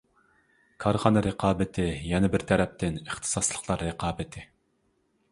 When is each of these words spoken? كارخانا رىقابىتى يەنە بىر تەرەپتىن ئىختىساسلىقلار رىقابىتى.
كارخانا 0.83 1.21
رىقابىتى 1.25 1.85
يەنە 2.11 2.31
بىر 2.35 2.43
تەرەپتىن 2.51 2.97
ئىختىساسلىقلار 3.01 3.83
رىقابىتى. 3.89 4.45